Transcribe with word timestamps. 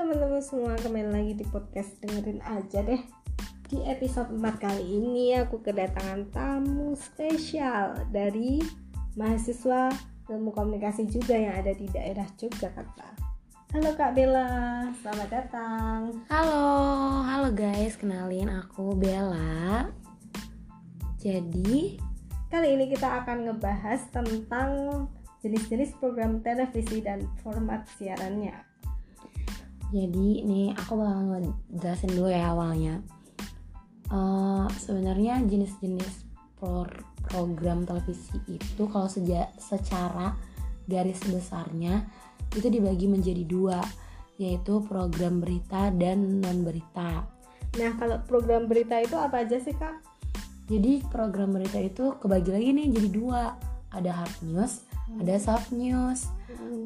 teman-teman 0.00 0.40
semua 0.40 0.72
kembali 0.80 1.12
lagi 1.12 1.32
di 1.36 1.44
podcast 1.52 1.92
dengerin 2.00 2.40
aja 2.48 2.80
deh. 2.80 3.04
Di 3.68 3.84
episode 3.84 4.32
4 4.32 4.40
kali 4.56 4.80
ini 4.96 5.36
aku 5.36 5.60
kedatangan 5.60 6.24
tamu 6.32 6.96
spesial 6.96 8.08
dari 8.08 8.64
mahasiswa 9.20 9.92
ilmu 10.32 10.56
komunikasi 10.56 11.04
juga 11.04 11.36
yang 11.36 11.52
ada 11.52 11.76
di 11.76 11.84
daerah 11.92 12.24
Yogyakarta. 12.32 13.12
Halo 13.76 13.92
Kak 13.92 14.16
Bella, 14.16 14.88
selamat 15.04 15.28
datang. 15.28 16.24
Halo, 16.32 16.64
halo 17.20 17.52
guys, 17.52 18.00
kenalin 18.00 18.48
aku 18.48 18.96
Bella. 18.96 19.84
Jadi, 21.20 22.00
Kali 22.48 22.72
ini 22.72 22.88
kita 22.88 23.20
akan 23.20 23.52
ngebahas 23.52 24.08
tentang 24.08 24.70
jenis-jenis 25.44 25.92
program 26.00 26.40
televisi 26.40 27.04
dan 27.04 27.28
format 27.44 27.84
siarannya 28.00 28.69
jadi 29.90 30.28
nih 30.46 30.74
aku 30.78 30.98
bakal 30.98 31.20
ngejelasin 31.28 32.10
dulu 32.14 32.30
ya 32.30 32.54
awalnya. 32.54 33.02
Eh, 34.10 34.66
Sebenarnya 34.78 35.38
jenis-jenis 35.46 36.26
pro- 36.58 37.06
program 37.30 37.86
televisi 37.86 38.38
itu 38.50 38.82
kalau 38.90 39.06
seja- 39.06 39.50
secara 39.58 40.34
garis 40.90 41.22
besarnya 41.30 42.06
itu 42.50 42.66
dibagi 42.66 43.06
menjadi 43.06 43.46
dua, 43.46 43.78
yaitu 44.40 44.82
program 44.86 45.38
berita 45.38 45.94
dan 45.94 46.42
non 46.42 46.66
berita. 46.66 47.22
Nah 47.78 47.90
kalau 47.94 48.18
program 48.26 48.66
berita 48.66 48.98
itu 48.98 49.14
apa 49.14 49.46
aja 49.46 49.62
sih 49.62 49.76
Kak? 49.76 50.02
Jadi 50.66 51.02
program 51.06 51.54
berita 51.54 51.78
itu 51.78 52.14
kebagi 52.18 52.50
lagi 52.50 52.70
nih 52.74 52.86
jadi 52.94 53.08
dua, 53.10 53.42
ada 53.94 54.10
hard 54.10 54.36
news, 54.46 54.86
ada 55.18 55.34
soft 55.38 55.70
news. 55.70 56.26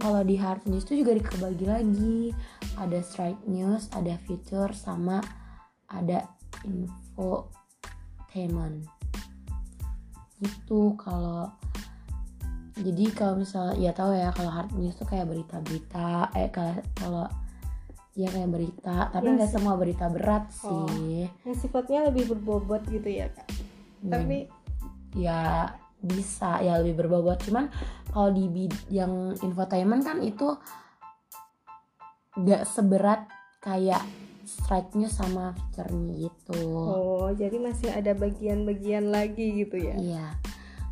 Kalau 0.01 0.21
di 0.25 0.37
hard 0.37 0.69
news 0.69 0.85
itu 0.89 1.05
juga 1.05 1.17
dikebagi 1.17 1.65
lagi, 1.69 2.33
ada 2.77 2.99
straight 3.01 3.39
news, 3.47 3.89
ada 3.93 4.17
feature 4.25 4.73
sama 4.73 5.21
ada 5.87 6.25
infotainment. 6.65 8.89
Itu 10.41 10.97
kalau 10.99 11.53
jadi 12.75 13.07
kalau 13.15 13.39
misalnya 13.39 13.79
ya 13.79 13.93
tahu 13.95 14.11
ya 14.13 14.35
kalau 14.35 14.51
hard 14.51 14.73
news 14.75 14.99
tuh 14.99 15.07
kayak 15.07 15.31
berita-berita 15.31 16.35
eh 16.35 16.51
kalau 16.51 16.75
kalau 16.99 17.27
ya 18.19 18.27
kayak 18.31 18.51
berita 18.51 19.11
tapi 19.15 19.31
Iya 19.31 19.35
nggak 19.39 19.51
sih. 19.51 19.55
semua 19.59 19.75
berita 19.79 20.07
berat 20.11 20.45
Oh. 20.67 20.87
sih 20.91 21.31
Yang 21.47 21.57
sifatnya 21.67 22.11
lebih 22.11 22.35
berbobot 22.35 22.83
gitu 22.91 23.07
ya 23.07 23.31
Kak 23.31 23.47
Tapi 24.07 24.51
ya 25.15 25.71
bisa 26.03 26.59
ya 26.61 26.83
lebih 26.83 26.99
berbobot 27.01 27.39
cuman 27.47 27.71
kalau 28.11 28.35
di 28.35 28.67
yang 28.91 29.33
infotainment 29.41 30.03
kan 30.05 30.19
itu 30.21 30.53
gak 32.43 32.67
seberat 32.67 33.31
kayak 33.63 34.03
strike 34.45 34.93
news 34.93 35.15
sama 35.17 35.57
feature-nya 35.57 36.29
gitu. 36.29 36.61
Oh 36.69 37.29
jadi 37.33 37.57
masih 37.63 37.91
ada 37.91 38.13
bagian-bagian 38.13 39.09
lagi 39.09 39.65
gitu 39.65 39.77
ya? 39.81 39.97
Iya. 39.97 40.27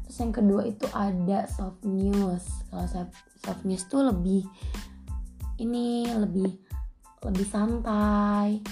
Terus 0.07 0.17
yang 0.23 0.33
kedua 0.33 0.63
itu 0.65 0.87
ada 0.95 1.45
soft 1.51 1.85
news. 1.85 2.45
Kalau 2.73 2.87
soft, 2.89 3.63
news 3.69 3.85
tuh 3.91 4.09
lebih 4.09 4.47
ini 5.61 6.09
lebih 6.15 6.49
lebih 7.23 7.47
santai. 7.47 8.63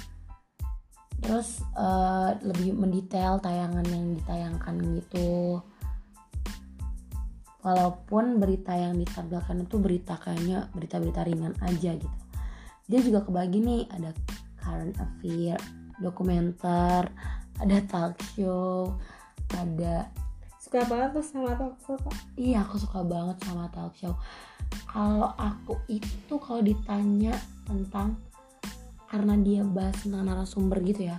Terus 1.21 1.61
eh, 1.77 2.31
lebih 2.41 2.73
mendetail 2.73 3.37
tayangan 3.45 3.85
yang 3.85 4.17
ditayangkan 4.17 4.75
gitu. 4.97 5.61
Walaupun 7.61 8.41
berita 8.41 8.73
yang 8.73 8.97
ditampilkan 8.97 9.69
itu 9.69 9.77
berita 9.77 10.17
kayaknya 10.17 10.73
berita-berita 10.73 11.21
ringan 11.29 11.53
aja 11.61 11.93
gitu 11.93 12.30
dia 12.91 13.01
juga 13.07 13.23
kebagi 13.23 13.63
nih 13.63 13.83
ada 13.95 14.11
current 14.59 14.99
affair 14.99 15.57
dokumenter 16.03 17.07
ada 17.63 17.79
talk 17.87 18.19
show 18.35 18.99
ada 19.55 20.11
Suka 20.61 20.85
banget 20.87 21.17
tuh 21.17 21.25
sama 21.25 21.57
talk 21.57 21.75
show 21.83 21.97
Kak. 21.97 22.15
Iya 22.37 22.63
aku 22.63 22.77
suka 22.77 23.01
banget 23.03 23.43
sama 23.43 23.67
talk 23.73 23.97
show. 23.97 24.15
Kalau 24.87 25.33
aku 25.35 25.75
itu 25.91 26.35
kalau 26.39 26.63
ditanya 26.63 27.35
tentang 27.67 28.15
Karena 29.11 29.35
dia 29.35 29.67
bahas 29.67 29.99
tentang 30.07 30.31
narasumber 30.31 30.79
gitu 30.87 31.11
ya 31.11 31.19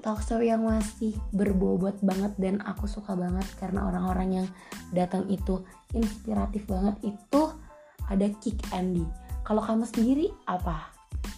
Talk 0.00 0.24
show 0.24 0.40
yang 0.40 0.64
masih 0.64 1.12
berbobot 1.36 2.00
banget 2.00 2.32
Dan 2.40 2.64
aku 2.64 2.88
suka 2.88 3.12
banget 3.12 3.44
karena 3.60 3.84
orang-orang 3.84 4.40
yang 4.40 4.48
datang 4.96 5.28
itu 5.28 5.60
inspiratif 5.92 6.64
banget 6.64 6.96
Itu 7.04 7.52
ada 8.08 8.26
Kick 8.40 8.56
Andy. 8.72 9.04
Kalau 9.44 9.60
kamu 9.60 9.84
sendiri 9.84 10.32
apa? 10.48 10.95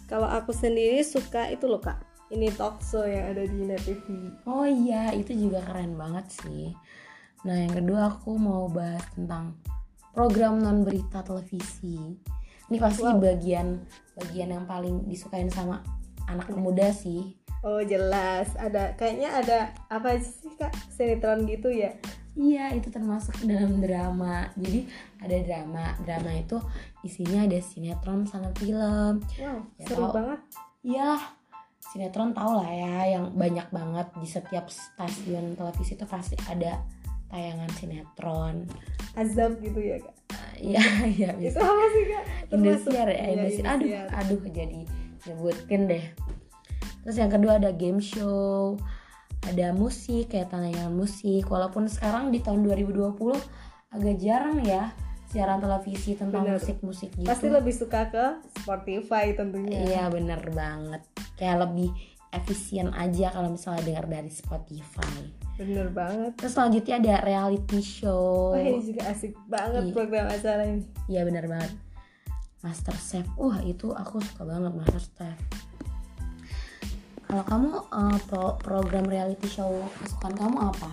Kalau 0.08 0.24
aku 0.24 0.56
sendiri 0.56 1.04
suka 1.04 1.52
itu 1.52 1.68
loh 1.68 1.84
Kak. 1.84 2.00
Ini 2.32 2.48
talk 2.56 2.80
show 2.80 3.04
yang 3.04 3.32
ada 3.32 3.44
di 3.48 3.64
Net 3.64 3.80
TV 3.88 4.04
Oh 4.44 4.64
iya 4.68 5.12
itu 5.16 5.32
juga 5.32 5.64
keren 5.64 5.96
banget 5.96 6.28
sih. 6.32 6.72
Nah 7.44 7.56
yang 7.56 7.72
kedua 7.72 8.12
aku 8.12 8.36
mau 8.36 8.68
bahas 8.68 9.04
tentang 9.12 9.56
program 10.16 10.60
non 10.64 10.84
berita 10.84 11.20
televisi. 11.20 12.16
Ini 12.68 12.76
pasti 12.80 13.04
Wow. 13.04 13.20
bagian 13.20 13.80
bagian 14.16 14.48
yang 14.52 14.64
paling 14.68 15.08
disukain 15.08 15.48
sama 15.52 15.84
anak 16.28 16.52
muda 16.56 16.88
sih. 16.92 17.36
Oh 17.64 17.80
jelas. 17.84 18.52
Ada 18.56 18.96
Kayaknya 18.96 19.30
ada 19.44 19.58
apa 19.92 20.16
sih 20.20 20.52
Kak? 20.56 20.72
Sinetron 20.92 21.44
gitu 21.48 21.68
ya 21.68 21.92
Iya 22.38 22.70
itu 22.70 22.86
termasuk 22.88 23.34
dalam 23.42 23.82
drama 23.82 24.46
Jadi 24.54 24.86
ada 25.18 25.36
drama 25.42 25.90
Drama 26.00 26.30
itu 26.32 26.54
isinya 27.02 27.42
ada 27.44 27.58
sinetron 27.58 28.22
sama 28.24 28.54
film 28.54 29.18
Wow 29.36 29.58
Ya, 29.74 29.84
seru 29.84 30.06
tau. 30.06 30.14
banget 30.14 30.40
Iyalah 30.86 31.22
sinetron 31.82 32.30
tau 32.30 32.52
lah 32.54 32.68
ya 32.68 33.18
yang 33.18 33.32
banyak 33.34 33.66
banget 33.68 34.06
di 34.14 34.28
setiap 34.28 34.68
stasiun 34.68 35.56
televisi 35.56 35.96
itu 35.96 36.04
pasti 36.04 36.36
ada 36.46 36.78
tayangan 37.26 37.70
sinetron 37.74 38.68
Azab 39.16 39.58
gitu 39.58 39.80
ya 39.80 39.98
Kak 39.98 40.14
Iya, 40.58 40.82
iya 41.18 41.30
Itu 41.34 41.48
bisa. 41.48 41.58
apa 41.62 41.84
sih 41.90 42.04
Kak? 42.06 42.24
Indosiar 42.50 43.06
ya, 43.08 43.18
Iya, 43.18 43.30
Indosiar. 43.32 43.64
Aduh, 43.66 43.86
Indosiar. 43.86 44.06
aduh 44.12 44.40
jadi 44.48 44.80
nyebutin 45.24 45.82
deh. 45.86 46.04
Terus 47.00 47.16
yang 47.16 47.30
kedua 47.30 47.56
ada 47.56 47.70
game 47.70 47.98
show, 47.98 48.74
ada 49.48 49.72
musik 49.72 50.30
kayak 50.30 50.52
tayangan 50.52 50.92
musik. 50.92 51.44
Walaupun 51.46 51.88
sekarang 51.88 52.28
di 52.28 52.40
tahun 52.40 52.64
2020 52.64 53.14
agak 53.88 54.16
jarang 54.20 54.60
ya 54.62 54.92
siaran 55.28 55.60
televisi 55.60 56.16
tentang 56.16 56.44
Bener. 56.44 56.56
musik-musik 56.56 57.12
gitu. 57.12 57.28
Pasti 57.28 57.52
lebih 57.52 57.72
suka 57.72 58.08
ke 58.08 58.24
Spotify 58.64 59.36
tentunya 59.36 59.84
Iya 59.84 60.04
bener 60.08 60.40
banget. 60.52 61.04
Kayak 61.36 61.68
lebih 61.68 61.92
efisien 62.28 62.92
aja 62.92 63.32
kalau 63.32 63.52
misalnya 63.52 63.84
dengar 63.84 64.08
dari 64.08 64.28
Spotify. 64.28 65.16
Bener 65.58 65.90
banget 65.90 66.38
Terus 66.38 66.54
selanjutnya 66.54 66.94
ada 67.02 67.14
reality 67.24 67.80
show. 67.82 68.56
Wah 68.56 68.62
ini 68.62 68.80
juga 68.84 69.10
asik 69.12 69.36
banget 69.48 69.90
Iya. 69.90 69.92
program 69.92 70.26
acara 70.28 70.62
ini 70.64 70.84
Iya 71.08 71.20
benar 71.28 71.44
banget. 71.44 71.72
Master 72.58 72.96
Chef. 72.98 73.26
Wah, 73.38 73.62
itu 73.62 73.94
aku 73.94 74.18
suka 74.18 74.42
banget 74.42 74.74
Master 74.74 74.98
Chef. 74.98 75.38
Kalau 77.28 77.44
kamu 77.44 77.70
eh, 77.76 78.18
pro- 78.24 78.56
program 78.56 79.04
reality 79.04 79.46
show 79.52 79.68
kesukaan 80.00 80.32
kamu 80.32 80.72
apa? 80.72 80.90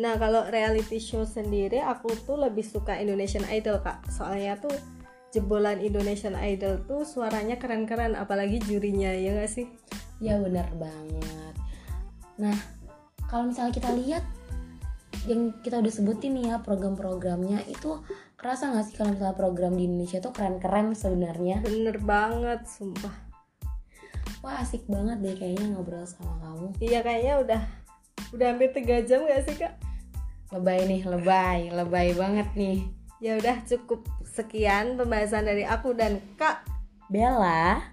Nah 0.00 0.16
kalau 0.16 0.48
reality 0.48 0.96
show 0.96 1.28
sendiri 1.28 1.84
aku 1.84 2.16
tuh 2.24 2.40
lebih 2.40 2.64
suka 2.64 2.96
Indonesian 2.96 3.44
Idol 3.52 3.84
kak 3.84 4.08
Soalnya 4.08 4.56
tuh 4.56 4.72
jebolan 5.36 5.84
Indonesian 5.84 6.32
Idol 6.32 6.80
tuh 6.88 7.04
suaranya 7.04 7.60
keren-keren 7.60 8.16
Apalagi 8.16 8.64
jurinya 8.64 9.12
ya 9.12 9.36
gak 9.36 9.52
sih? 9.52 9.68
Ya 10.24 10.40
benar 10.40 10.72
banget. 10.80 11.54
Nah, 12.40 12.56
kalau 13.28 13.52
misalnya 13.52 13.76
kita 13.76 13.90
lihat 13.92 14.24
yang 15.28 15.54
kita 15.60 15.78
udah 15.82 15.92
sebutin 15.92 16.34
nih 16.34 16.54
ya 16.54 16.56
program-programnya 16.62 17.66
itu 17.70 18.02
kerasa 18.34 18.74
nggak 18.74 18.84
sih 18.90 18.94
kalau 18.98 19.14
misalnya 19.14 19.38
program 19.38 19.78
di 19.78 19.86
Indonesia 19.86 20.18
tuh 20.18 20.34
keren-keren 20.34 20.94
sebenarnya? 20.98 21.62
Bener 21.62 21.98
banget 22.02 22.66
sumpah 22.66 23.31
Wah 24.42 24.58
asik 24.58 24.82
banget 24.90 25.22
deh 25.22 25.34
kayaknya 25.38 25.70
ngobrol 25.70 26.02
sama 26.02 26.34
kamu. 26.42 26.68
Iya 26.82 26.98
kayaknya 27.06 27.34
udah 27.46 27.62
udah 28.34 28.46
hampir 28.50 28.74
3 28.74 29.06
jam 29.06 29.22
gak 29.22 29.46
sih 29.46 29.54
kak? 29.54 29.78
Lebay 30.50 30.82
nih, 30.90 31.06
lebay, 31.06 31.70
lebay 31.70 32.10
banget 32.18 32.50
nih. 32.58 32.82
Ya 33.22 33.38
udah 33.38 33.62
cukup 33.62 34.02
sekian 34.26 34.98
pembahasan 34.98 35.46
dari 35.46 35.62
aku 35.62 35.94
dan 35.94 36.18
kak 36.34 36.66
Bella, 37.06 37.86